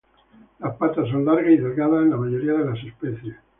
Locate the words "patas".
0.77-1.09